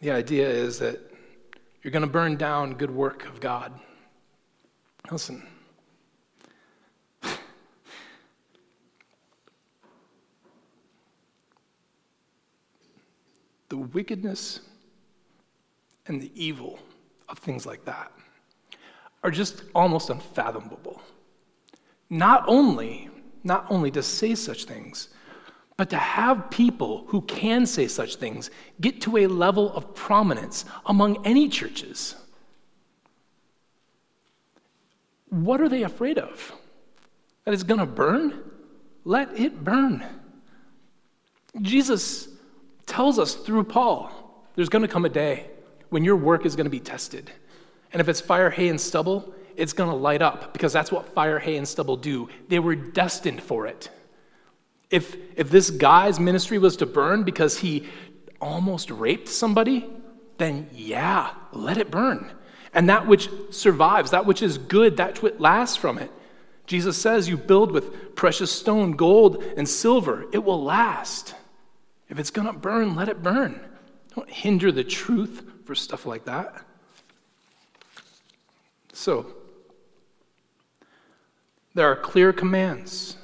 [0.00, 1.00] The idea is that
[1.82, 3.72] you're going to burn down good work of God.
[5.10, 5.44] Listen,
[13.68, 14.60] the wickedness
[16.06, 16.78] and the evil
[17.28, 18.12] of things like that
[19.24, 21.02] are just almost unfathomable.
[22.08, 23.10] Not only
[23.44, 25.08] not only to say such things,
[25.76, 30.64] but to have people who can say such things get to a level of prominence
[30.86, 32.14] among any churches.
[35.30, 36.52] What are they afraid of?
[37.44, 38.38] That it's going to burn?
[39.04, 40.04] Let it burn.
[41.60, 42.28] Jesus
[42.86, 44.12] tells us through Paul
[44.54, 45.46] there's going to come a day
[45.88, 47.30] when your work is going to be tested.
[47.92, 51.14] And if it's fire, hay, and stubble, it's going to light up because that's what
[51.14, 52.28] fire, hay, and stubble do.
[52.48, 53.90] They were destined for it.
[54.90, 57.88] If, if this guy's ministry was to burn because he
[58.40, 59.86] almost raped somebody,
[60.38, 62.30] then yeah, let it burn.
[62.74, 66.10] And that which survives, that which is good, that which lasts from it.
[66.66, 71.34] Jesus says, You build with precious stone, gold, and silver, it will last.
[72.08, 73.60] If it's going to burn, let it burn.
[74.14, 76.54] Don't hinder the truth for stuff like that.
[78.92, 79.34] So,
[81.74, 83.16] there are clear commands.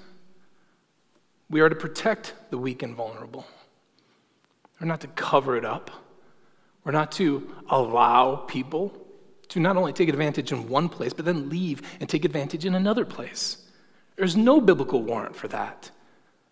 [1.50, 3.46] We are to protect the weak and vulnerable.
[4.80, 5.90] We're not to cover it up.
[6.84, 8.96] We're not to allow people
[9.48, 12.74] to not only take advantage in one place, but then leave and take advantage in
[12.74, 13.64] another place.
[14.16, 15.90] There's no biblical warrant for that.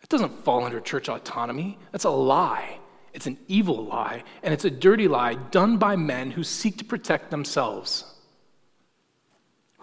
[0.03, 1.79] It doesn't fall under church autonomy.
[1.93, 2.79] That's a lie.
[3.13, 6.85] It's an evil lie, and it's a dirty lie done by men who seek to
[6.85, 8.05] protect themselves,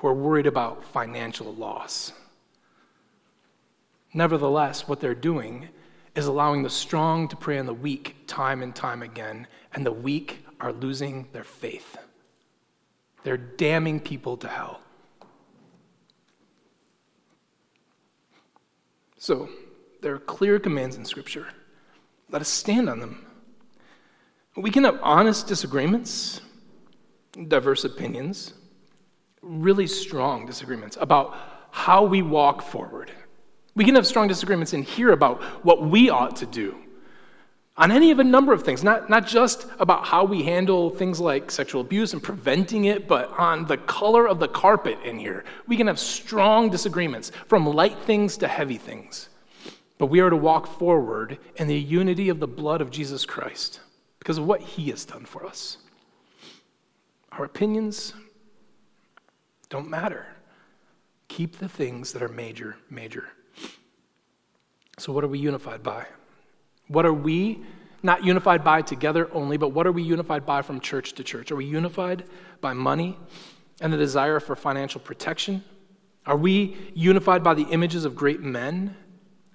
[0.04, 2.12] who are worried about financial loss.
[4.14, 5.70] Nevertheless, what they're doing
[6.14, 9.94] is allowing the strong to prey on the weak time and time again, and the
[9.94, 11.96] weak are losing their faith.
[13.24, 14.82] They're damning people to hell.
[19.18, 19.48] So,
[20.02, 21.48] there are clear commands in Scripture.
[22.30, 23.26] Let us stand on them.
[24.58, 26.42] We can have honest disagreements,
[27.48, 28.54] diverse opinions,
[29.44, 31.36] really strong disagreements about
[31.72, 33.12] how we walk forward.
[33.76, 36.78] We can have strong disagreements in here about what we ought to do
[37.76, 41.20] on any of a number of things, not, not just about how we handle things
[41.20, 45.44] like sexual abuse and preventing it, but on the color of the carpet in here.
[45.68, 49.30] We can have strong disagreements from light things to heavy things.
[49.98, 53.80] But we are to walk forward in the unity of the blood of Jesus Christ
[54.20, 55.78] because of what he has done for us.
[57.32, 58.14] Our opinions
[59.74, 60.28] don't matter.
[61.30, 63.30] Keep the things that are major, major.
[65.00, 66.06] So, what are we unified by?
[66.90, 67.64] What are we
[68.04, 71.52] not unified by together only, but what are we unified by from church to church?
[71.52, 72.26] Are we unified
[72.62, 73.18] by money
[73.82, 75.64] and the desire for financial protection?
[76.28, 78.96] Are we unified by the images of great men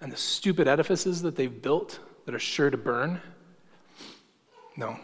[0.01, 3.21] and the stupid edifices that they've built that are sure to burn?
[4.77, 4.99] No.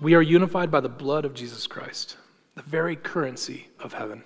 [0.00, 2.16] We are unified by the blood of Jesus Christ,
[2.54, 4.24] the very currency of heaven,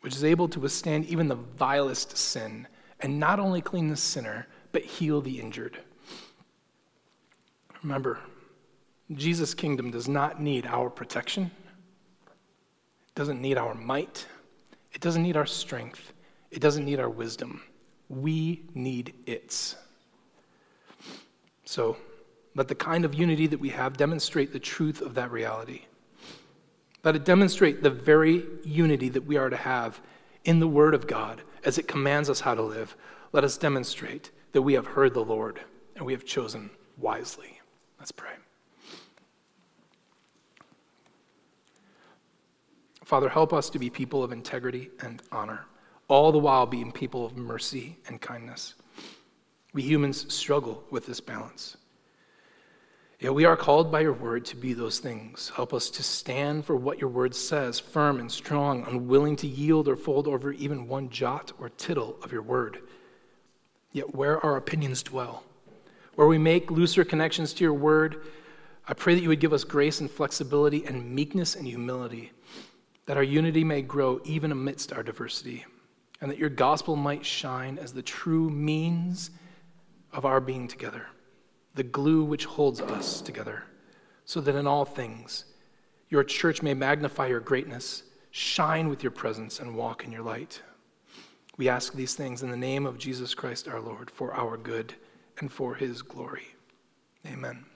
[0.00, 2.66] which is able to withstand even the vilest sin
[3.00, 5.78] and not only clean the sinner, but heal the injured.
[7.82, 8.18] Remember,
[9.12, 11.50] Jesus' kingdom does not need our protection,
[12.26, 14.26] it doesn't need our might,
[14.92, 16.12] it doesn't need our strength,
[16.50, 17.62] it doesn't need our wisdom.
[18.08, 19.76] We need its.
[21.64, 21.98] So,
[22.54, 25.82] let the kind of unity that we have demonstrate the truth of that reality.
[27.04, 30.00] Let it demonstrate the very unity that we are to have
[30.44, 32.96] in the Word of God as it commands us how to live,
[33.32, 35.60] let us demonstrate that we have heard the Lord
[35.96, 37.60] and we have chosen wisely.
[37.98, 38.30] Let's pray.
[43.04, 45.64] Father, help us to be people of integrity and honor,
[46.08, 48.74] all the while being people of mercy and kindness.
[49.72, 51.77] We humans struggle with this balance.
[53.20, 55.50] Yet we are called by your word to be those things.
[55.56, 59.88] Help us to stand for what your word says, firm and strong, unwilling to yield
[59.88, 62.78] or fold over even one jot or tittle of your word.
[63.90, 65.42] Yet where our opinions dwell,
[66.14, 68.22] where we make looser connections to your word,
[68.86, 72.30] I pray that you would give us grace and flexibility and meekness and humility,
[73.06, 75.64] that our unity may grow even amidst our diversity,
[76.20, 79.32] and that your gospel might shine as the true means
[80.12, 81.06] of our being together
[81.78, 83.62] the glue which holds us together,
[84.24, 85.44] so that in all things
[86.08, 88.02] your church may magnify your greatness,
[88.32, 90.60] shine with your presence, and walk in your light.
[91.56, 94.94] We ask these things in the name of Jesus Christ our Lord for our good
[95.38, 96.48] and for his glory.
[97.24, 97.67] Amen.